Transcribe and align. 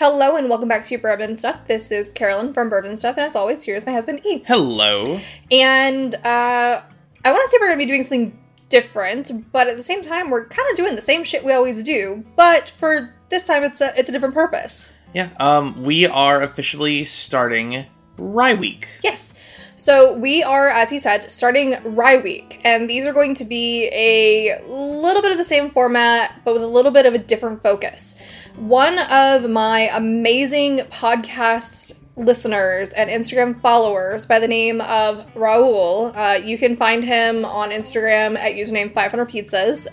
Hello 0.00 0.36
and 0.36 0.48
welcome 0.48 0.66
back 0.66 0.82
to 0.84 0.96
Bourbon 0.96 1.36
Stuff. 1.36 1.66
This 1.66 1.90
is 1.90 2.10
Carolyn 2.10 2.54
from 2.54 2.70
Bourbon 2.70 2.96
Stuff, 2.96 3.18
and 3.18 3.26
as 3.26 3.36
always, 3.36 3.62
here's 3.62 3.84
my 3.84 3.92
husband 3.92 4.24
E. 4.24 4.42
Hello. 4.46 5.20
And 5.50 6.14
uh, 6.14 6.80
I 7.22 7.30
want 7.30 7.44
to 7.44 7.48
say 7.48 7.58
we're 7.60 7.66
going 7.66 7.78
to 7.78 7.84
be 7.84 7.86
doing 7.86 8.02
something 8.04 8.38
different, 8.70 9.52
but 9.52 9.68
at 9.68 9.76
the 9.76 9.82
same 9.82 10.02
time, 10.02 10.30
we're 10.30 10.48
kind 10.48 10.66
of 10.70 10.76
doing 10.78 10.96
the 10.96 11.02
same 11.02 11.22
shit 11.22 11.44
we 11.44 11.52
always 11.52 11.82
do. 11.82 12.24
But 12.34 12.70
for 12.70 13.14
this 13.28 13.46
time, 13.46 13.62
it's 13.62 13.82
a 13.82 13.92
it's 13.94 14.08
a 14.08 14.12
different 14.12 14.32
purpose. 14.32 14.90
Yeah, 15.12 15.28
um, 15.38 15.82
we 15.82 16.06
are 16.06 16.40
officially 16.40 17.04
starting 17.04 17.84
Rye 18.20 18.54
Week. 18.54 18.86
Yes. 19.02 19.34
So 19.80 20.14
we 20.18 20.42
are, 20.42 20.68
as 20.68 20.90
he 20.90 20.98
said, 20.98 21.32
starting 21.32 21.74
Rye 21.82 22.18
Week, 22.18 22.60
and 22.64 22.88
these 22.88 23.06
are 23.06 23.14
going 23.14 23.34
to 23.36 23.46
be 23.46 23.88
a 23.88 24.62
little 24.68 25.22
bit 25.22 25.32
of 25.32 25.38
the 25.38 25.44
same 25.44 25.70
format, 25.70 26.38
but 26.44 26.52
with 26.52 26.62
a 26.62 26.66
little 26.66 26.90
bit 26.90 27.06
of 27.06 27.14
a 27.14 27.18
different 27.18 27.62
focus. 27.62 28.14
One 28.56 28.98
of 29.10 29.48
my 29.48 29.88
amazing 29.94 30.80
podcast 30.90 31.96
listeners 32.16 32.90
and 32.90 33.08
Instagram 33.08 33.58
followers 33.60 34.26
by 34.26 34.38
the 34.38 34.48
name 34.48 34.80
of 34.82 35.26
Raul. 35.34 36.14
Uh, 36.14 36.36
you 36.44 36.58
can 36.58 36.76
find 36.76 37.02
him 37.02 37.44
on 37.44 37.70
Instagram 37.70 38.36
at 38.36 38.52
username 38.52 38.92
500 38.92 39.28
pizzas. 39.30 39.86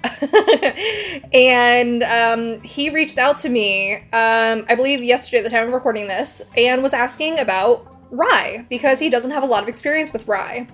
and 1.33 2.03
um, 2.03 2.61
he 2.61 2.89
reached 2.89 3.17
out 3.17 3.37
to 3.37 3.49
me, 3.49 3.95
um, 3.95 4.65
I 4.67 4.75
believe 4.75 5.03
yesterday 5.03 5.37
at 5.37 5.43
the 5.45 5.49
time 5.49 5.67
of 5.67 5.73
recording 5.73 6.07
this, 6.07 6.41
and 6.57 6.83
was 6.83 6.93
asking 6.93 7.39
about 7.39 7.96
rye 8.11 8.65
because 8.69 8.99
he 8.99 9.09
doesn't 9.09 9.31
have 9.31 9.43
a 9.43 9.45
lot 9.47 9.63
of 9.63 9.69
experience 9.69 10.13
with 10.13 10.27
rye. 10.27 10.67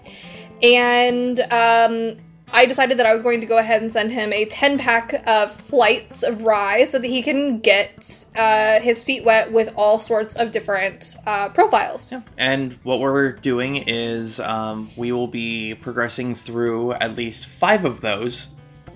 And 0.62 1.40
um, 1.40 2.18
I 2.56 2.68
decided 2.68 3.00
that 3.00 3.08
I 3.08 3.14
was 3.14 3.24
going 3.24 3.42
to 3.42 3.48
go 3.48 3.58
ahead 3.58 3.82
and 3.82 3.92
send 3.92 4.12
him 4.12 4.32
a 4.32 4.46
10 4.46 4.78
pack 4.78 5.28
of 5.28 5.52
flights 5.52 6.22
of 6.22 6.44
rye 6.44 6.86
so 6.86 7.00
that 7.00 7.08
he 7.08 7.24
can 7.24 7.60
get 7.60 8.26
uh, 8.38 8.80
his 8.80 9.04
feet 9.04 9.26
wet 9.26 9.52
with 9.52 9.74
all 9.76 9.98
sorts 9.98 10.36
of 10.36 10.52
different 10.52 11.16
uh, 11.26 11.50
profiles. 11.50 12.12
Yeah. 12.12 12.22
And 12.38 12.74
what 12.84 13.00
we're 13.00 13.32
doing 13.32 13.78
is 13.88 14.40
um, 14.40 14.90
we 14.96 15.12
will 15.12 15.28
be 15.28 15.74
progressing 15.74 16.36
through 16.36 16.94
at 16.94 17.16
least 17.16 17.48
five 17.48 17.86
of 17.86 18.02
those 18.02 18.50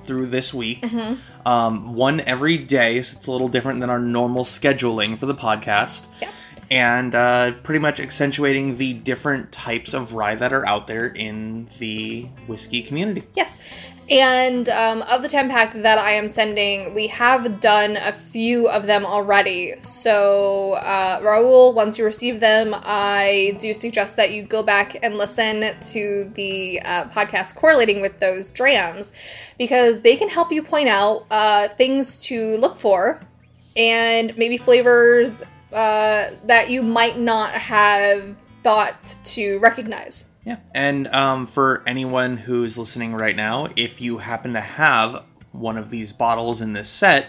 through 0.03 0.28
this 0.28 0.53
week. 0.53 0.84
Mm-hmm. 0.84 1.47
Um, 1.47 1.95
one 1.95 2.19
every 2.22 2.58
day, 2.58 3.02
so 3.02 3.17
it's 3.17 3.28
a 3.28 3.31
little 3.31 3.47
different 3.47 3.80
than 3.80 3.90
our 3.90 4.00
normal 4.00 4.44
scheduling 4.44 5.17
for 5.17 5.25
the 5.25 5.36
podcast. 5.36 6.06
Yeah. 6.22 6.31
And 6.70 7.16
uh, 7.16 7.54
pretty 7.64 7.80
much 7.80 8.00
accentuating 8.00 8.78
the 8.78 8.94
different 8.94 9.52
types 9.52 9.94
of 9.94 10.14
rye 10.14 10.36
that 10.36 10.52
are 10.52 10.66
out 10.68 10.88
there 10.88 11.08
in 11.08 11.70
the 11.80 12.24
whiskey 12.48 12.82
community. 12.82 13.24
Yes. 13.36 13.59
And 14.09 14.70
um, 14.70 15.02
of 15.04 15.22
the 15.22 15.28
10 15.28 15.50
pack 15.50 15.74
that 15.74 15.98
I 15.98 16.12
am 16.12 16.30
sending, 16.30 16.94
we 16.94 17.08
have 17.08 17.59
done 17.59 17.98
a 17.98 18.14
few 18.14 18.70
of 18.70 18.86
them 18.86 19.06
already. 19.06 19.74
So, 19.80 20.74
uh, 20.74 21.20
Raul, 21.20 21.74
once 21.74 21.98
you 21.98 22.06
receive 22.06 22.40
them, 22.40 22.74
I 22.74 23.58
do 23.59 23.74
suggest 23.74 24.16
that 24.16 24.31
you 24.31 24.44
go 24.44 24.64
back 24.64 24.98
and 25.04 25.18
listen 25.18 25.76
to 25.92 26.31
the 26.36 26.81
uh, 26.81 27.06
podcast 27.09 27.56
correlating 27.56 28.00
with 28.00 28.20
those 28.20 28.50
drams 28.50 29.12
because 29.58 30.02
they 30.02 30.16
can 30.16 30.30
help 30.30 30.54
you 30.54 30.64
point 30.64 30.88
out 30.88 31.26
uh, 31.30 31.68
things 31.70 32.24
to 32.24 32.58
look 32.58 32.78
for 32.78 33.22
and 33.76 34.36
maybe 34.38 34.58
flavors 34.58 35.44
uh, 35.72 36.30
that 36.46 36.70
you 36.70 36.82
might 36.84 37.18
not 37.18 37.52
have 37.52 38.36
thought 38.64 39.16
to 39.23 39.60
recognize. 39.60 40.32
Yeah. 40.46 40.58
And 40.74 41.08
um, 41.09 41.48
for 41.48 41.84
anyone 41.86 42.38
who's 42.38 42.78
listening 42.78 43.14
right 43.14 43.36
now, 43.36 43.68
if 43.76 44.00
you 44.02 44.18
happen 44.18 44.54
to 44.54 44.62
have 44.62 45.24
one 45.52 45.78
of 45.78 45.90
these 45.90 46.14
bottles 46.14 46.62
in 46.62 46.74
this 46.74 46.90
set, 46.90 47.28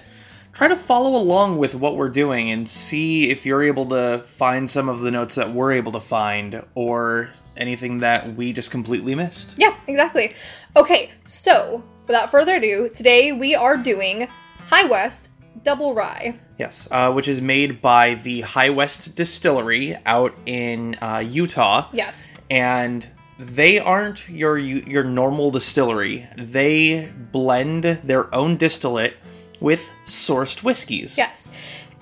try 0.53 0.69
to 0.69 0.77
follow 0.77 1.17
along 1.17 1.58
with 1.58 1.75
what 1.75 1.97
we're 1.97 2.08
doing 2.08 2.50
and 2.50 2.69
see 2.69 3.30
if 3.30 3.45
you're 3.45 3.62
able 3.62 3.86
to 3.86 4.25
find 4.25 4.70
some 4.70 4.89
of 4.89 5.00
the 5.00 5.11
notes 5.11 5.34
that 5.34 5.52
we're 5.52 5.73
able 5.73 5.92
to 5.92 6.00
find 6.00 6.62
or 6.75 7.33
anything 7.56 7.98
that 7.98 8.34
we 8.36 8.52
just 8.52 8.70
completely 8.70 9.14
missed. 9.14 9.55
Yeah, 9.56 9.75
exactly. 9.86 10.34
Okay, 10.77 11.11
so 11.27 11.83
without 12.07 12.30
further 12.30 12.57
ado, 12.57 12.89
today 12.92 13.33
we 13.33 13.55
are 13.55 13.77
doing 13.77 14.29
High 14.67 14.86
West 14.86 15.30
Double 15.68 15.95
Rye. 15.95 16.39
Yes, 16.58 16.89
uh, 16.90 17.12
which 17.12 17.29
is 17.29 17.40
made 17.42 17.83
by 17.83 18.14
the 18.14 18.40
High 18.40 18.70
West 18.70 19.14
Distillery 19.14 19.96
out 20.06 20.33
in 20.46 20.96
uh, 21.02 21.18
Utah. 21.18 21.89
Yes. 21.92 22.34
and 22.51 23.06
they 23.39 23.79
aren't 23.79 24.29
your 24.29 24.56
your 24.58 25.05
normal 25.05 25.51
distillery. 25.51 26.27
They 26.36 27.12
blend 27.33 27.84
their 27.84 28.34
own 28.34 28.56
distillate 28.56 29.14
with 29.61 29.83
sourced 30.06 30.62
whiskeys. 30.64 31.17
Yes. 31.18 31.51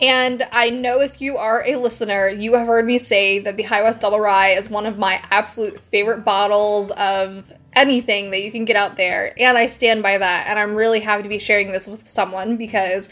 And 0.00 0.46
I 0.52 0.70
know 0.70 1.00
if 1.00 1.20
you 1.20 1.36
are 1.38 1.64
a 1.66 1.76
listener, 1.76 2.28
you 2.28 2.54
have 2.54 2.66
heard 2.66 2.84
me 2.86 2.98
say 2.98 3.38
that 3.40 3.56
the 3.56 3.64
High 3.64 3.82
West 3.82 4.00
Double 4.00 4.20
Rye 4.20 4.50
is 4.50 4.70
one 4.70 4.86
of 4.86 4.96
my 4.98 5.20
absolute 5.30 5.80
favorite 5.80 6.22
bottles 6.24 6.90
of 6.92 7.50
anything 7.76 8.30
that 8.30 8.42
you 8.42 8.50
can 8.50 8.64
get 8.64 8.74
out 8.74 8.96
there. 8.96 9.32
And 9.38 9.56
I 9.56 9.66
stand 9.66 10.02
by 10.02 10.18
that. 10.18 10.46
And 10.48 10.58
I'm 10.58 10.74
really 10.74 10.98
happy 11.00 11.22
to 11.22 11.28
be 11.28 11.38
sharing 11.38 11.70
this 11.70 11.86
with 11.86 12.08
someone 12.08 12.56
because 12.56 13.08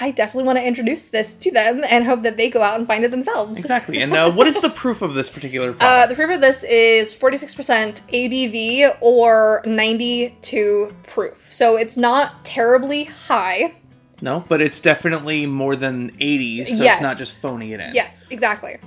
I 0.00 0.10
definitely 0.10 0.44
want 0.44 0.58
to 0.58 0.66
introduce 0.66 1.08
this 1.08 1.34
to 1.34 1.50
them 1.52 1.82
and 1.88 2.04
hope 2.04 2.22
that 2.22 2.36
they 2.36 2.48
go 2.50 2.62
out 2.62 2.78
and 2.78 2.86
find 2.86 3.04
it 3.04 3.10
themselves. 3.10 3.60
Exactly. 3.60 4.00
And 4.00 4.12
uh, 4.14 4.32
what 4.32 4.46
is 4.46 4.60
the 4.60 4.70
proof 4.70 5.02
of 5.02 5.14
this 5.14 5.28
particular 5.30 5.76
Uh, 5.80 6.06
the 6.06 6.14
proof 6.14 6.30
of 6.30 6.40
this 6.40 6.64
is 6.64 7.14
46% 7.14 8.00
ABV 8.10 8.96
or 9.00 9.62
92 9.66 10.94
proof. 11.06 11.36
So 11.50 11.76
it's 11.76 11.96
not 11.96 12.44
terribly 12.44 13.04
high. 13.04 13.74
no, 14.20 14.44
but 14.48 14.60
it's 14.60 14.80
definitely 14.80 15.46
more 15.46 15.76
than 15.76 16.10
80, 16.18 16.64
so 16.66 16.82
Yes. 16.82 16.94
it's 16.96 17.02
not 17.02 17.16
just 17.18 17.36
phoning 17.36 17.70
it 17.70 17.80
in. 17.80 17.94
Yes, 17.94 18.24
exactly. 18.30 18.78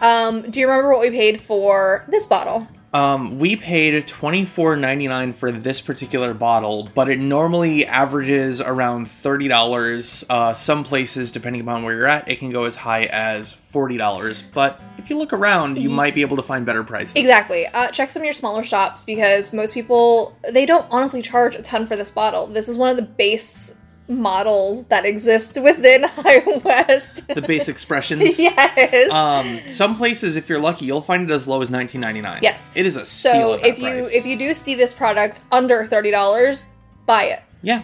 Um, 0.00 0.50
do 0.50 0.58
you 0.60 0.66
remember 0.68 0.90
what 0.90 1.00
we 1.00 1.10
paid 1.10 1.40
for 1.40 2.04
this 2.08 2.26
bottle? 2.26 2.66
Um, 2.92 3.38
we 3.38 3.54
paid 3.54 4.08
twenty 4.08 4.44
four 4.44 4.74
ninety 4.74 5.06
nine 5.06 5.32
for 5.32 5.52
this 5.52 5.80
particular 5.80 6.34
bottle, 6.34 6.88
but 6.94 7.08
it 7.08 7.20
normally 7.20 7.86
averages 7.86 8.60
around 8.60 9.08
thirty 9.08 9.46
dollars. 9.46 10.24
Uh, 10.28 10.54
some 10.54 10.82
places, 10.82 11.30
depending 11.30 11.62
upon 11.62 11.84
where 11.84 11.94
you're 11.94 12.06
at, 12.08 12.28
it 12.28 12.40
can 12.40 12.50
go 12.50 12.64
as 12.64 12.74
high 12.74 13.04
as 13.04 13.54
forty 13.70 13.96
dollars. 13.96 14.42
But 14.42 14.80
if 14.98 15.08
you 15.08 15.16
look 15.16 15.32
around, 15.32 15.78
you 15.78 15.88
might 15.88 16.16
be 16.16 16.22
able 16.22 16.36
to 16.36 16.42
find 16.42 16.66
better 16.66 16.82
prices. 16.82 17.14
Exactly. 17.14 17.66
Uh, 17.66 17.92
check 17.92 18.10
some 18.10 18.22
of 18.22 18.24
your 18.24 18.34
smaller 18.34 18.64
shops 18.64 19.04
because 19.04 19.52
most 19.54 19.72
people 19.72 20.36
they 20.52 20.66
don't 20.66 20.86
honestly 20.90 21.22
charge 21.22 21.54
a 21.54 21.62
ton 21.62 21.86
for 21.86 21.94
this 21.94 22.10
bottle. 22.10 22.48
This 22.48 22.68
is 22.68 22.76
one 22.76 22.90
of 22.90 22.96
the 22.96 23.02
base 23.02 23.79
models 24.10 24.86
that 24.88 25.06
exist 25.06 25.56
within 25.62 26.02
High 26.06 26.42
West. 26.64 27.28
The 27.28 27.42
base 27.42 27.68
expressions. 27.68 28.38
yes. 28.38 29.10
Um, 29.10 29.46
some 29.68 29.96
places, 29.96 30.36
if 30.36 30.48
you're 30.48 30.58
lucky, 30.58 30.84
you'll 30.86 31.00
find 31.00 31.30
it 31.30 31.32
as 31.32 31.46
low 31.48 31.62
as 31.62 31.70
nineteen 31.70 32.00
ninety 32.00 32.20
nine. 32.20 32.40
Yes. 32.42 32.70
it 32.74 32.84
is 32.86 32.96
a 32.96 33.06
steal. 33.06 33.58
so 33.58 33.64
if 33.64 33.78
you 33.78 33.90
price. 33.90 34.12
if 34.12 34.26
you 34.26 34.36
do 34.38 34.52
see 34.54 34.74
this 34.74 34.92
product 34.92 35.40
under 35.52 35.84
thirty 35.86 36.10
dollars, 36.10 36.66
buy 37.06 37.24
it. 37.24 37.40
yeah, 37.62 37.82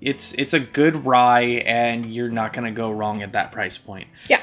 it's 0.00 0.32
it's 0.34 0.54
a 0.54 0.60
good 0.60 1.04
rye, 1.04 1.62
and 1.66 2.06
you're 2.06 2.30
not 2.30 2.52
gonna 2.52 2.72
go 2.72 2.90
wrong 2.90 3.22
at 3.22 3.32
that 3.32 3.52
price 3.52 3.76
point. 3.76 4.08
Yeah. 4.28 4.40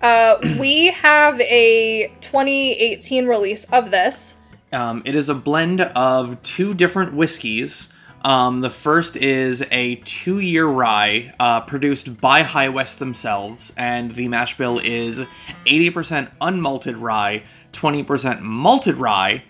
Uh, 0.00 0.36
we 0.60 0.92
have 0.92 1.40
a 1.40 2.06
2018 2.20 3.26
release 3.26 3.64
of 3.72 3.90
this. 3.90 4.36
Um, 4.72 5.02
it 5.04 5.16
is 5.16 5.28
a 5.28 5.34
blend 5.34 5.80
of 5.80 6.40
two 6.42 6.72
different 6.72 7.14
whiskeys. 7.14 7.92
Um, 8.24 8.60
the 8.60 8.70
first 8.70 9.16
is 9.16 9.64
a 9.70 9.96
two 9.96 10.40
year 10.40 10.66
rye 10.66 11.32
uh, 11.38 11.60
produced 11.62 12.20
by 12.20 12.42
High 12.42 12.68
West 12.68 12.98
themselves, 12.98 13.72
and 13.76 14.14
the 14.14 14.28
mash 14.28 14.56
bill 14.56 14.80
is 14.82 15.20
80% 15.66 16.30
unmalted 16.40 17.00
rye, 17.00 17.44
20% 17.72 18.40
malted 18.40 18.96
rye, 18.96 19.44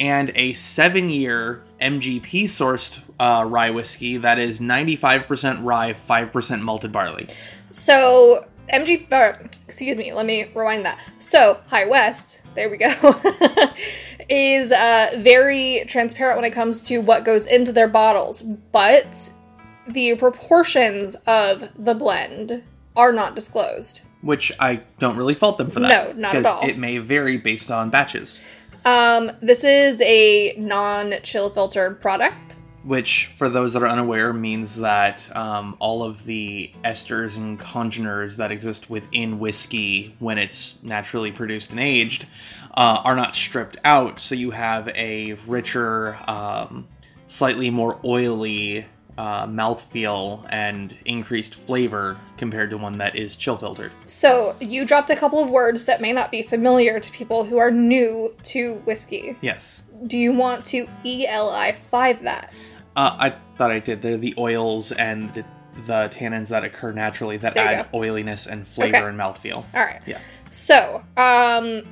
and 0.00 0.32
a 0.34 0.52
seven 0.54 1.10
year 1.10 1.62
MGP 1.80 2.44
sourced 2.44 3.00
uh, 3.20 3.44
rye 3.46 3.70
whiskey 3.70 4.16
that 4.18 4.38
is 4.38 4.60
95% 4.60 5.62
rye, 5.62 5.92
5% 5.92 6.60
malted 6.62 6.92
barley. 6.92 7.28
So 7.70 8.46
MG, 8.72 9.06
or, 9.12 9.40
excuse 9.66 9.98
me, 9.98 10.12
let 10.12 10.26
me 10.26 10.50
rewind 10.54 10.84
that. 10.86 10.98
So 11.18 11.60
High 11.66 11.86
West, 11.86 12.42
there 12.54 12.70
we 12.70 12.78
go, 12.78 12.88
is 14.28 14.72
uh, 14.72 15.10
very 15.18 15.84
transparent 15.86 16.36
when 16.36 16.44
it 16.44 16.52
comes 16.52 16.86
to 16.88 16.98
what 16.98 17.24
goes 17.24 17.46
into 17.46 17.72
their 17.72 17.88
bottles, 17.88 18.42
but 18.42 19.32
the 19.86 20.14
proportions 20.16 21.14
of 21.26 21.70
the 21.82 21.94
blend 21.94 22.62
are 22.96 23.12
not 23.12 23.34
disclosed. 23.34 24.02
Which 24.22 24.52
I 24.58 24.76
don't 24.98 25.16
really 25.16 25.34
fault 25.34 25.58
them 25.58 25.70
for 25.70 25.80
that. 25.80 26.16
No, 26.16 26.20
not 26.20 26.34
at 26.34 26.38
because 26.38 26.54
all. 26.54 26.68
It 26.68 26.78
may 26.78 26.98
vary 26.98 27.36
based 27.36 27.70
on 27.70 27.90
batches. 27.90 28.40
Um, 28.86 29.30
this 29.40 29.64
is 29.64 30.00
a 30.02 30.54
non-chill 30.58 31.50
filtered 31.50 32.00
product. 32.00 32.54
which 32.84 33.30
for 33.38 33.48
those 33.48 33.72
that 33.72 33.82
are 33.82 33.88
unaware 33.88 34.32
means 34.34 34.76
that 34.76 35.34
um, 35.34 35.74
all 35.78 36.02
of 36.04 36.24
the 36.24 36.70
esters 36.84 37.36
and 37.38 37.58
congeners 37.58 38.36
that 38.36 38.52
exist 38.52 38.90
within 38.90 39.38
whiskey 39.38 40.14
when 40.18 40.36
it's 40.36 40.82
naturally 40.82 41.32
produced 41.32 41.70
and 41.70 41.80
aged 41.80 42.26
uh, 42.76 43.00
are 43.04 43.16
not 43.16 43.34
stripped 43.34 43.76
out 43.84 44.20
so 44.20 44.34
you 44.34 44.50
have 44.50 44.88
a 44.88 45.34
richer 45.46 46.18
um, 46.28 46.86
slightly 47.26 47.70
more 47.70 47.98
oily 48.04 48.86
uh, 49.16 49.46
mouthfeel 49.46 50.44
and 50.50 50.96
increased 51.04 51.54
flavor 51.54 52.16
compared 52.36 52.70
to 52.70 52.76
one 52.76 52.98
that 52.98 53.14
is 53.14 53.36
chill 53.36 53.56
filtered. 53.56 53.92
So, 54.04 54.56
you 54.60 54.84
dropped 54.84 55.08
a 55.10 55.14
couple 55.16 55.40
of 55.40 55.48
words 55.50 55.86
that 55.86 56.00
may 56.00 56.12
not 56.12 56.32
be 56.32 56.42
familiar 56.42 56.98
to 56.98 57.12
people 57.12 57.44
who 57.44 57.58
are 57.58 57.70
new 57.70 58.34
to 58.44 58.74
whiskey. 58.84 59.36
Yes. 59.40 59.84
Do 60.08 60.18
you 60.18 60.32
want 60.32 60.64
to 60.66 60.88
ELI 61.04 61.72
5 61.72 62.22
that? 62.24 62.52
Uh, 62.96 63.16
I 63.18 63.30
thought 63.56 63.70
I 63.70 63.78
did. 63.78 64.02
They're 64.02 64.16
the 64.16 64.34
oils 64.36 64.90
and 64.90 65.32
the, 65.34 65.44
the 65.86 66.08
tannins 66.12 66.48
that 66.48 66.64
occur 66.64 66.90
naturally 66.90 67.36
that 67.36 67.56
add 67.56 67.86
oiliness 67.94 68.46
and 68.46 68.66
flavor 68.66 68.96
Okay. 68.96 69.06
and 69.06 69.18
mouthfeel. 69.18 69.64
All 69.74 69.84
right. 69.84 70.02
Yeah. 70.06 70.18
So, 70.50 71.04
um, 71.16 71.84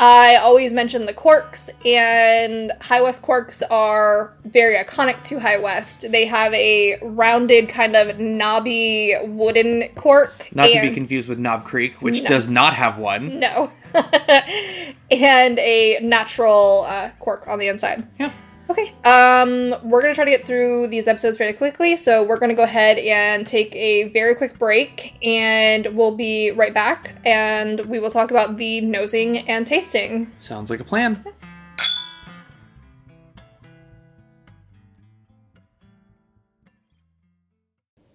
I 0.00 0.36
always 0.36 0.72
mention 0.72 1.06
the 1.06 1.12
corks, 1.12 1.70
and 1.84 2.72
High 2.80 3.02
West 3.02 3.22
corks 3.22 3.62
are 3.62 4.32
very 4.44 4.76
iconic 4.76 5.22
to 5.24 5.40
High 5.40 5.58
West. 5.58 6.10
They 6.12 6.24
have 6.26 6.54
a 6.54 6.96
rounded, 7.02 7.68
kind 7.68 7.96
of 7.96 8.18
knobby 8.18 9.14
wooden 9.24 9.88
cork. 9.96 10.50
Not 10.54 10.70
to 10.70 10.80
be 10.80 10.90
confused 10.94 11.28
with 11.28 11.40
Knob 11.40 11.64
Creek, 11.64 12.00
which 12.00 12.22
No. 12.22 12.28
does 12.28 12.48
not 12.48 12.74
have 12.74 12.98
one. 12.98 13.40
No. 13.40 13.72
and 15.10 15.58
a 15.58 15.98
natural 16.00 16.84
uh, 16.86 17.10
cork 17.18 17.48
on 17.48 17.58
the 17.58 17.66
inside. 17.68 18.06
Yeah. 18.20 18.30
Okay. 18.70 18.92
Um, 19.04 19.74
we're 19.88 20.02
gonna 20.02 20.14
try 20.14 20.26
to 20.26 20.30
get 20.30 20.44
through 20.44 20.88
these 20.88 21.08
episodes 21.08 21.38
very 21.38 21.54
quickly, 21.54 21.96
so 21.96 22.22
we're 22.22 22.38
gonna 22.38 22.54
go 22.54 22.64
ahead 22.64 22.98
and 22.98 23.46
take 23.46 23.74
a 23.74 24.10
very 24.10 24.34
quick 24.34 24.58
break, 24.58 25.16
and 25.22 25.86
we'll 25.96 26.14
be 26.14 26.50
right 26.50 26.74
back, 26.74 27.14
and 27.24 27.80
we 27.86 27.98
will 27.98 28.10
talk 28.10 28.30
about 28.30 28.58
the 28.58 28.82
nosing 28.82 29.38
and 29.48 29.66
tasting. 29.66 30.30
Sounds 30.40 30.68
like 30.68 30.80
a 30.80 30.84
plan. 30.84 31.24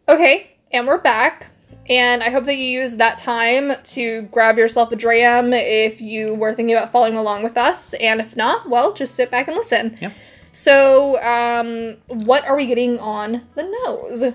Okay, 0.07 0.51
and 0.71 0.85
we're 0.85 1.01
back. 1.01 1.49
And 1.89 2.23
I 2.23 2.29
hope 2.29 2.45
that 2.45 2.55
you 2.55 2.65
used 2.65 2.99
that 2.99 3.17
time 3.17 3.73
to 3.83 4.21
grab 4.31 4.57
yourself 4.57 4.91
a 4.91 4.95
dram 4.95 5.51
if 5.51 5.99
you 5.99 6.33
were 6.35 6.53
thinking 6.53 6.75
about 6.75 6.91
following 6.91 7.17
along 7.17 7.43
with 7.43 7.57
us. 7.57 7.93
And 7.95 8.21
if 8.21 8.37
not, 8.37 8.69
well, 8.69 8.93
just 8.93 9.15
sit 9.15 9.31
back 9.31 9.47
and 9.47 9.57
listen. 9.57 9.97
Yeah. 9.99 10.11
So, 10.53 11.19
um, 11.23 11.97
what 12.25 12.47
are 12.47 12.55
we 12.55 12.67
getting 12.67 12.99
on 12.99 13.41
the 13.55 13.63
nose? 13.85 14.33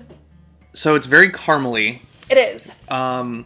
So 0.73 0.95
it's 0.95 1.07
very 1.07 1.29
caramely. 1.31 2.01
It 2.29 2.37
is. 2.37 2.71
Um, 2.89 3.45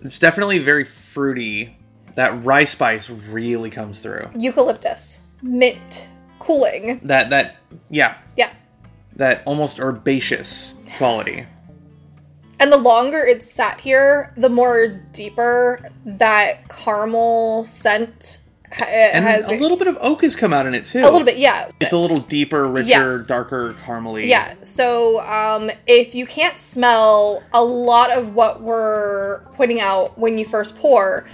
it's 0.00 0.18
definitely 0.18 0.58
very 0.60 0.84
fruity. 0.84 1.76
That 2.14 2.44
rye 2.44 2.64
spice 2.64 3.10
really 3.10 3.70
comes 3.70 4.00
through. 4.00 4.28
eucalyptus, 4.38 5.22
mint, 5.42 6.08
cooling. 6.38 7.00
That 7.02 7.30
that 7.30 7.56
yeah, 7.90 8.18
Yeah. 8.36 8.52
that 9.16 9.42
almost 9.46 9.80
herbaceous 9.80 10.74
quality. 10.96 11.44
And 12.60 12.70
the 12.70 12.76
longer 12.78 13.18
it's 13.26 13.50
sat 13.50 13.80
here, 13.80 14.32
the 14.36 14.48
more 14.48 14.88
deeper 15.12 15.80
that 16.04 16.68
caramel 16.68 17.64
scent 17.64 18.38
And 18.80 19.24
has. 19.24 19.48
a 19.48 19.56
little 19.56 19.76
bit 19.76 19.86
of 19.86 19.96
oak 20.00 20.22
has 20.22 20.34
come 20.34 20.52
out 20.52 20.66
in 20.66 20.74
it 20.74 20.84
too. 20.84 21.00
a 21.00 21.02
little 21.02 21.24
bit, 21.24 21.36
yeah. 21.36 21.70
It's 21.80 21.92
a 21.92 21.98
little 21.98 22.20
deeper, 22.20 22.66
richer, 22.66 22.88
Yes. 22.88 23.26
darker, 23.26 23.74
caramely. 23.84 24.26
Yeah, 24.26 24.54
so 24.62 25.20
um, 25.20 25.70
if 25.86 26.14
you 26.14 26.26
can't 26.26 26.58
smell 26.58 27.42
a 27.52 27.62
lot 27.62 28.10
of 28.10 28.34
what 28.34 28.62
we're 28.62 29.40
pointing 29.54 29.80
out 29.80 30.18
when 30.18 30.38
you 30.38 30.44
first 30.44 30.76
pour, 30.76 31.26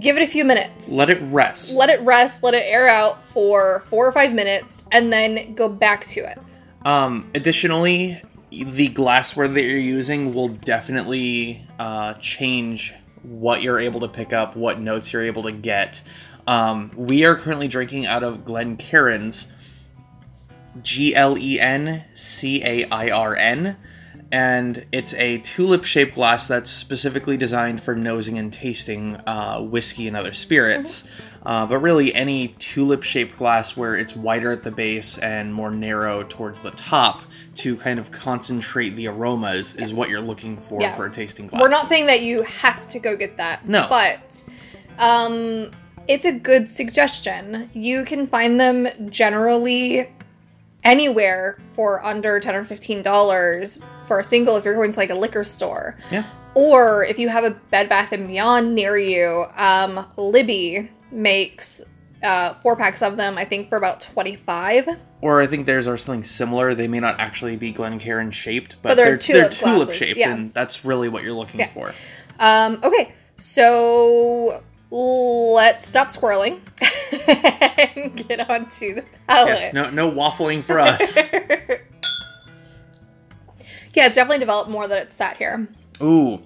give 0.00 0.16
it 0.16 0.22
a 0.22 0.26
few 0.26 0.44
minutes. 0.44 0.92
Let 0.92 1.10
it 1.10 1.18
rest. 1.22 1.76
Let 1.76 1.88
it 1.88 2.00
rest, 2.00 2.42
let 2.42 2.54
it 2.54 2.64
air 2.66 2.88
out 2.88 3.22
for 3.22 3.80
four 3.80 4.06
or 4.06 4.12
five 4.12 4.32
minutes, 4.34 4.84
and 4.92 5.12
then 5.12 5.54
go 5.54 5.68
back 5.68 6.04
to 6.06 6.20
it. 6.20 6.38
Um, 6.84 7.30
additionally, 7.34 8.20
the 8.50 8.88
glassware 8.88 9.48
that 9.48 9.62
you're 9.62 9.78
using 9.78 10.32
will 10.34 10.48
definitely 10.48 11.64
uh, 11.78 12.14
change 12.14 12.94
what 13.22 13.60
you're 13.62 13.78
able 13.80 14.00
to 14.00 14.08
pick 14.08 14.32
up, 14.32 14.54
what 14.54 14.78
notes 14.80 15.12
you're 15.12 15.24
able 15.24 15.42
to 15.42 15.52
get. 15.52 16.00
Um, 16.46 16.90
we 16.96 17.24
are 17.24 17.34
currently 17.34 17.68
drinking 17.68 18.06
out 18.06 18.22
of 18.22 18.44
Glencairn's 18.44 19.52
G 20.82 21.14
L 21.14 21.36
E 21.38 21.58
N 21.58 22.04
C 22.14 22.62
A 22.64 22.84
I 22.88 23.10
R 23.10 23.34
N, 23.34 23.76
and 24.30 24.84
it's 24.92 25.14
a 25.14 25.38
tulip 25.38 25.84
shaped 25.84 26.14
glass 26.14 26.46
that's 26.46 26.70
specifically 26.70 27.36
designed 27.36 27.82
for 27.82 27.94
nosing 27.96 28.38
and 28.38 28.52
tasting 28.52 29.16
uh, 29.26 29.60
whiskey 29.60 30.06
and 30.06 30.16
other 30.16 30.32
spirits. 30.32 31.08
Uh, 31.44 31.64
but 31.66 31.78
really, 31.78 32.12
any 32.14 32.48
tulip 32.58 33.02
shaped 33.02 33.36
glass 33.36 33.76
where 33.76 33.94
it's 33.96 34.14
wider 34.16 34.50
at 34.50 34.62
the 34.64 34.70
base 34.70 35.16
and 35.18 35.52
more 35.54 35.70
narrow 35.70 36.22
towards 36.24 36.60
the 36.60 36.72
top 36.72 37.22
to 37.54 37.76
kind 37.76 37.98
of 37.98 38.10
concentrate 38.10 38.90
the 38.90 39.06
aromas 39.08 39.74
is 39.76 39.94
what 39.94 40.10
you're 40.10 40.20
looking 40.20 40.56
for 40.58 40.78
Yeah. 40.82 40.94
for 40.94 41.06
a 41.06 41.10
tasting 41.10 41.46
glass. 41.46 41.62
We're 41.62 41.68
not 41.68 41.86
saying 41.86 42.06
that 42.06 42.20
you 42.20 42.42
have 42.42 42.86
to 42.88 42.98
go 42.98 43.16
get 43.16 43.36
that. 43.38 43.66
No. 43.66 43.86
But 43.88 44.42
um 44.98 45.70
it's 46.08 46.24
a 46.24 46.32
good 46.32 46.68
suggestion. 46.68 47.70
You 47.72 48.04
can 48.04 48.26
find 48.26 48.58
them 48.60 48.88
generally 49.10 50.08
anywhere 50.84 51.58
for 51.70 52.04
under 52.04 52.38
10 52.40 52.54
or 52.54 52.64
15 52.64 53.02
dollars 53.02 53.80
for 54.06 54.20
a 54.20 54.24
single 54.24 54.56
if 54.56 54.64
you're 54.64 54.74
going 54.74 54.92
to 54.92 54.98
like 54.98 55.10
a 55.10 55.14
liquor 55.14 55.42
store. 55.44 55.96
Yeah. 56.10 56.24
Or 56.54 57.04
if 57.04 57.18
you 57.18 57.28
have 57.28 57.44
a 57.44 57.50
Bed 57.50 57.88
Bath 57.88 58.12
and 58.12 58.28
Beyond 58.28 58.74
near 58.74 58.96
you, 58.96 59.44
um 59.56 60.06
Libbey 60.16 60.88
makes 61.10 61.82
uh, 62.22 62.54
four 62.54 62.74
packs 62.76 63.02
of 63.02 63.16
them, 63.16 63.36
I 63.38 63.44
think, 63.44 63.68
for 63.68 63.76
about 63.76 64.00
25. 64.00 64.88
Or 65.20 65.40
I 65.40 65.46
think 65.46 65.66
theirs 65.66 65.86
are 65.86 65.96
something 65.96 66.22
similar. 66.22 66.72
They 66.74 66.88
may 66.88 66.98
not 66.98 67.20
actually 67.20 67.56
be 67.56 67.70
Glencairn 67.72 68.30
shaped, 68.30 68.76
but, 68.82 68.90
But 68.90 68.94
they're 68.96 69.06
they're, 69.10 69.18
tulip 69.18 69.52
they're 69.52 69.72
tulip 69.74 69.92
shaped, 69.92 70.18
yeah. 70.18 70.32
and 70.32 70.52
that's 70.54 70.84
really 70.84 71.08
what 71.08 71.22
you're 71.22 71.34
looking 71.34 71.60
Yeah. 71.60 71.68
for. 71.68 71.92
Um, 72.40 72.80
okay, 72.82 73.12
so 73.36 74.62
let's 74.90 75.86
stop 75.86 76.10
swirling 76.10 76.60
and 77.28 78.16
get 78.28 78.48
on 78.48 78.68
to 78.70 78.94
the 78.94 79.04
palate. 79.28 79.48
Yes, 79.60 79.72
no, 79.72 79.90
no 79.90 80.10
waffling 80.10 80.62
for 80.62 80.78
us. 80.78 81.32
yeah, 81.32 81.48
it's 84.06 84.14
definitely 84.14 84.38
developed 84.38 84.70
more 84.70 84.86
that 84.88 85.02
it's 85.02 85.14
sat 85.14 85.36
here. 85.36 85.68
Ooh. 86.02 86.40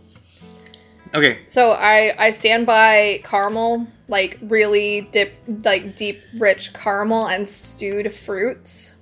Okay, 1.12 1.40
So 1.48 1.72
I 1.72 2.14
I 2.18 2.30
stand 2.30 2.66
by 2.66 3.20
caramel, 3.24 3.88
like 4.06 4.38
really 4.42 5.08
dip, 5.10 5.32
like 5.64 5.96
deep, 5.96 6.20
rich 6.38 6.72
caramel 6.72 7.26
and 7.26 7.48
stewed 7.48 8.12
fruits. 8.14 9.00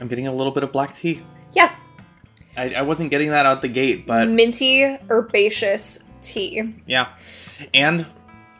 I'm 0.00 0.08
getting 0.08 0.26
a 0.26 0.32
little 0.32 0.50
bit 0.52 0.64
of 0.64 0.72
black 0.72 0.92
tea. 0.92 1.22
Yeah, 1.52 1.72
I, 2.56 2.74
I 2.74 2.82
wasn't 2.82 3.12
getting 3.12 3.30
that 3.30 3.46
out 3.46 3.62
the 3.62 3.68
gate, 3.68 4.04
but 4.04 4.26
minty, 4.28 4.82
herbaceous 5.08 6.02
tea. 6.22 6.74
yeah. 6.86 7.06
And 7.72 8.06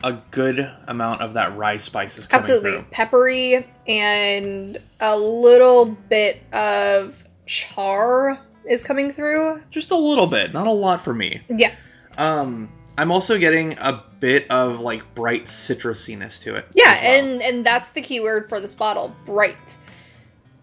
a 0.03 0.13
good 0.31 0.71
amount 0.87 1.21
of 1.21 1.33
that 1.33 1.55
rye 1.57 1.77
spice 1.77 2.17
is 2.17 2.27
coming 2.27 2.45
through. 2.45 2.55
Absolutely 2.55 2.81
through. 2.81 2.91
peppery 2.91 3.67
and 3.87 4.77
a 4.99 5.17
little 5.17 5.97
bit 6.09 6.43
of 6.53 7.23
char 7.45 8.39
is 8.69 8.83
coming 8.83 9.11
through. 9.11 9.61
Just 9.71 9.91
a 9.91 9.97
little 9.97 10.27
bit, 10.27 10.53
not 10.53 10.67
a 10.67 10.71
lot 10.71 11.01
for 11.01 11.13
me. 11.13 11.41
Yeah. 11.49 11.73
Um, 12.17 12.69
I'm 12.97 13.11
also 13.11 13.37
getting 13.37 13.77
a 13.79 14.03
bit 14.19 14.49
of 14.49 14.79
like 14.79 15.15
bright 15.15 15.45
citrusiness 15.45 16.41
to 16.43 16.55
it. 16.55 16.67
Yeah, 16.75 16.93
well. 16.93 17.23
and 17.23 17.41
and 17.41 17.65
that's 17.65 17.89
the 17.89 18.01
key 18.01 18.19
word 18.19 18.47
for 18.47 18.59
this 18.59 18.73
bottle, 18.73 19.15
bright. 19.25 19.77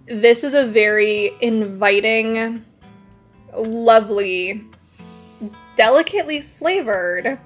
This 0.07 0.43
is 0.45 0.55
a 0.55 0.67
very 0.67 1.31
inviting, 1.41 2.65
lovely, 3.55 4.63
delicately 5.77 6.41
flavored 6.41 7.39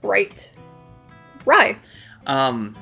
bright 0.00 0.52
rye. 1.44 1.76
Um, 2.26 2.76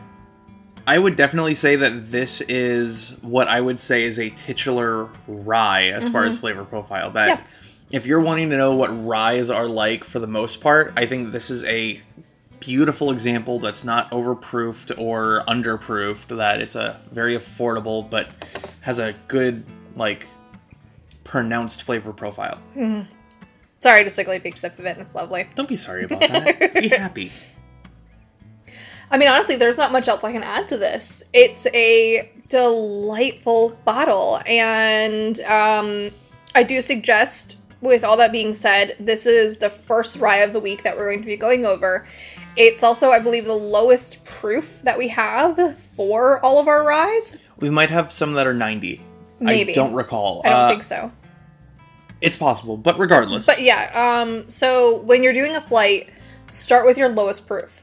I 0.87 0.98
would 0.98 1.16
definitely 1.16 1.54
say 1.54 1.76
that 1.76 2.10
this 2.10 2.40
is 2.42 3.14
what 3.22 3.46
I 3.48 3.60
would 3.60 3.78
say 3.78 4.04
is 4.04 4.18
a 4.18 4.30
titular 4.30 5.10
rye 5.26 5.88
as 5.88 6.08
far 6.08 6.25
as 6.25 6.40
flavor 6.40 6.64
profile. 6.64 7.10
That 7.10 7.28
Mm-hmm. 7.38 7.44
Yeah. 7.90 7.96
if 7.98 8.06
you're 8.06 8.20
wanting 8.20 8.50
to 8.50 8.56
know 8.56 8.75
what 8.75 8.88
ryes 9.06 9.50
are 9.50 9.68
like 9.68 10.02
for 10.04 10.18
the 10.18 10.26
most 10.26 10.60
part, 10.60 10.92
I 10.96 11.04
think 11.06 11.32
this 11.32 11.50
is 11.50 11.62
a 11.64 12.00
beautiful 12.60 13.10
example 13.12 13.58
that's 13.60 13.84
not 13.84 14.10
overproofed 14.10 14.98
or 14.98 15.44
underproofed. 15.46 16.37
That 16.37 16.60
it's 16.60 16.75
a 16.75 17.00
very 17.12 17.37
affordable 17.37 18.08
but 18.08 18.28
has 18.80 18.98
a 18.98 19.14
good 19.28 19.62
like 19.94 20.26
pronounced 21.25 21.82
flavor 21.82 22.12
profile. 22.14 22.58
Sorry, 23.80 24.02
just 24.04 24.18
like 24.18 24.26
a 24.28 24.38
big 24.40 24.56
sip 24.56 24.78
of 24.78 24.87
it, 24.87 24.90
and 24.90 25.00
it's 25.00 25.14
lovely. 25.14 25.47
Don't 25.54 25.68
be 25.68 25.76
sorry 25.76 26.04
about 26.04 26.20
that. 26.20 26.75
be 26.75 26.88
happy. 26.88 27.30
I 29.11 29.16
mean, 29.18 29.28
honestly, 29.28 29.56
there's 29.56 29.78
not 29.78 29.92
much 29.92 30.08
else 30.08 30.23
I 30.25 30.32
can 30.32 30.42
add 30.42 30.68
to 30.68 30.76
this. 30.76 31.23
It's 31.32 31.66
a 31.73 32.30
delightful 32.49 33.78
bottle, 33.85 34.40
and 34.47 35.38
um, 35.42 36.11
I 36.54 36.62
do 36.62 36.82
suggest, 36.82 37.56
with 37.80 38.04
all 38.04 38.16
that 38.18 38.32
being 38.32 38.52
said, 38.52 38.97
this 39.00 39.25
is 39.26 39.56
the 39.56 39.70
first 39.70 40.20
rye 40.20 40.38
of 40.38 40.52
the 40.52 40.61
week 40.61 40.82
that 40.82 40.97
we're 40.97 41.06
going 41.06 41.20
to 41.23 41.26
be 41.26 41.37
going 41.37 41.64
over. 41.64 42.06
It's 42.56 42.82
also, 42.82 43.11
I 43.11 43.20
believe, 43.20 43.44
the 43.44 43.54
lowest 43.54 44.25
proof 44.25 44.82
that 44.82 44.99
we 44.99 45.06
have 45.08 45.78
for 45.78 46.44
all 46.44 46.58
of 46.58 46.66
our 46.68 46.85
ryes. 46.85 47.38
We 47.61 47.70
might 47.70 47.90
have 47.90 48.11
some 48.11 48.32
that 48.35 48.47
are 48.47 48.54
90. 48.54 49.00
Maybe. 49.40 49.73
I 49.73 49.75
don't 49.75 49.94
recall. 49.94 50.42
I 50.44 50.49
don't 50.50 50.58
Uh, 50.61 50.68
think 50.68 50.82
so. 50.82 51.12
It's 52.20 52.37
possible, 52.37 52.76
but 52.76 52.98
regardless. 52.98 53.46
But 53.46 53.62
yeah, 53.62 53.90
um, 54.22 54.50
so 54.50 54.98
when 55.02 55.22
you're 55.22 55.32
doing 55.32 55.54
a 55.54 55.60
flight, 55.60 56.10
start 56.48 56.84
with 56.87 56.98
your 56.98 57.08
lowest 57.08 57.46
proof. 57.46 57.82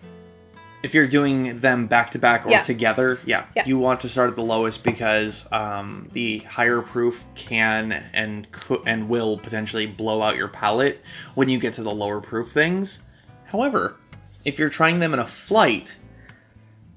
if 0.83 0.93
you're 0.93 1.07
doing 1.07 1.57
them 1.61 1.87
back 1.87 2.11
to 2.11 2.19
back 2.19 2.45
or 2.45 2.51
Yeah. 2.51 2.61
together, 2.61 3.17
yeah, 3.25 3.45
Yeah. 3.55 3.63
you 3.65 3.79
want 3.79 4.01
to 4.01 4.09
start 4.09 4.29
at 4.29 4.35
the 4.35 4.43
lowest 4.43 4.83
because 4.83 5.51
um, 5.51 6.09
the 6.13 6.39
higher 6.39 6.81
proof 6.81 7.23
can 7.33 7.91
and 8.13 8.51
could 8.51 8.81
and 8.85 9.09
will 9.09 9.35
potentially 9.39 9.87
blow 9.87 10.21
out 10.21 10.35
your 10.35 10.47
palate 10.47 11.01
when 11.33 11.49
you 11.49 11.57
get 11.57 11.73
to 11.75 11.81
the 11.81 11.89
lower 11.91 12.21
proof 12.21 12.51
things. 12.51 12.99
However, 13.45 13.95
if 14.43 14.59
you're 14.59 14.69
trying 14.69 14.99
them 14.99 15.11
in 15.15 15.19
a 15.19 15.25
flight, 15.25 15.97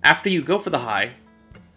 after 0.04 0.28
you 0.28 0.42
go 0.42 0.58
for 0.58 0.68
the 0.68 0.80
high, 0.80 1.12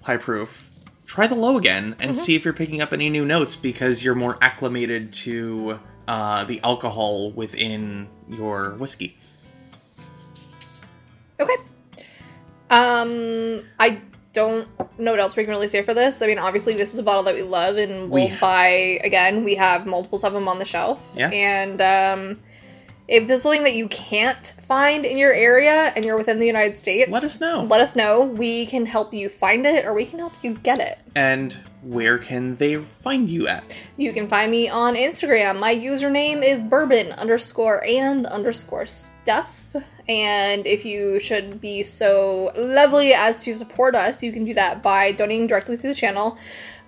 high 0.01 0.18
proof, 0.18 0.70
try 1.12 1.27
the 1.27 1.36
low 1.36 1.58
again 1.58 1.94
and 2.00 2.12
Mm-hmm. 2.12 2.13
see 2.13 2.36
if 2.36 2.46
you're 2.46 2.53
picking 2.53 2.82
up 2.82 2.94
any 2.94 3.10
new 3.10 3.25
notes 3.25 3.58
because 3.58 4.01
you're 4.01 4.15
more 4.15 4.38
acclimated 4.41 5.12
to 5.12 5.77
uh, 6.08 6.46
the 6.46 6.62
alcohol 6.63 7.32
within 7.32 8.08
your 8.30 8.75
whiskey. 8.75 9.18
Okay. 11.38 11.56
Um, 12.70 13.63
I 13.77 14.00
don't 14.32 14.65
know 14.98 15.12
what 15.12 15.20
else 15.20 15.36
we 15.36 15.44
can 15.44 15.51
really 15.51 15.68
say 15.68 15.82
for 15.82 15.94
this. 15.94 16.22
I 16.22 16.27
mean, 16.27 16.39
obviously, 16.39 16.75
this 16.75 16.94
is 16.94 17.00
a 17.00 17.03
bottle 17.03 17.24
that 17.24 17.36
we 17.36 17.41
love, 17.41 17.75
and 17.75 18.10
we'll 18.10 18.30
We- 18.30 18.38
buy 18.38 19.00
again. 19.03 19.44
We 19.44 19.56
have 19.56 19.86
multiples 19.86 20.24
of 20.24 20.32
them 20.32 20.48
on 20.48 20.60
the 20.60 20.65
shelf. 20.65 21.13
Yeah. 21.18 21.30
And 21.30 21.82
um, 21.82 22.39
if 23.12 23.27
this 23.27 23.39
is 23.39 23.44
something 23.44 23.65
that 23.65 23.75
you 23.75 23.89
can't 23.89 24.53
find 24.62 25.06
in 25.06 25.18
your 25.18 25.34
area 25.34 25.91
and 25.98 26.06
you're 26.06 26.18
within 26.18 26.39
the 26.39 26.48
United 26.48 26.77
States, 26.77 27.12
Let 27.12 27.25
us 27.25 27.41
know. 27.41 27.63
Let 27.63 27.82
us 27.82 27.94
know. 27.94 28.22
We 28.22 28.65
can 28.65 28.86
help 28.86 29.13
you 29.13 29.27
find 29.27 29.65
it, 29.65 29.86
or 29.86 29.94
we 29.94 30.06
can 30.06 30.18
help 30.18 30.32
you 30.41 30.53
get 30.56 30.80
it. 30.80 30.98
And 31.13 31.58
where 31.84 32.18
can 32.18 32.56
they 32.56 32.77
find 32.77 33.30
you 33.30 33.50
at? 33.50 33.75
You 33.98 34.13
can 34.13 34.30
find 34.30 34.50
me 34.50 34.70
on 34.70 34.96
Instagram. 34.96 35.60
My 35.60 35.75
username 35.75 36.41
is 36.41 36.62
bourbon 36.62 37.12
underscore 37.12 37.84
and 37.86 38.25
underscore 38.27 38.86
stuff. 38.86 39.75
And 40.08 40.65
if 40.65 40.86
you 40.86 41.20
should 41.20 41.60
be 41.60 41.84
so 41.84 42.51
lovely 42.58 43.13
as 43.13 43.44
to 43.44 43.53
support 43.53 43.94
us, 43.94 44.24
you 44.24 44.32
can 44.32 44.46
do 44.46 44.53
that 44.53 44.82
by 44.84 45.12
donating 45.12 45.48
directly 45.48 45.75
through 45.75 45.89
the 45.89 45.96
channel, 45.96 46.38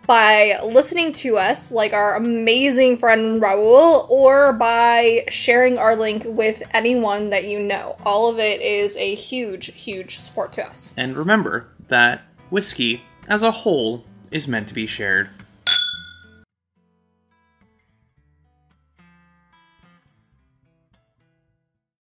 by 0.06 0.60
listening 0.64 1.14
to 1.14 1.38
us, 1.38 1.72
like 1.72 1.94
our 1.94 2.16
amazing 2.16 2.98
friend 2.98 3.42
Raul, 3.42 4.10
or 4.10 4.54
by 4.54 5.26
sharing 5.30 5.78
our 5.78 5.96
link 5.96 6.24
with 6.26 6.62
anyone 6.74 7.30
that 7.30 7.46
you 7.46 7.60
know. 7.60 7.98
All 8.06 8.30
of 8.30 8.40
it 8.40 8.62
is 8.62 8.96
a 8.98 9.16
huge, 9.16 9.74
huge 9.74 10.20
support 10.20 10.52
to 10.54 10.66
us. 10.66 10.94
And 10.98 11.16
remember 11.16 11.68
that 11.88 12.22
whiskey, 12.50 13.02
as 13.28 13.42
a 13.42 13.52
whole, 13.52 14.06
is 14.32 14.48
meant 14.48 14.68
to 14.68 14.74
be 14.74 14.86
shared. 14.86 15.30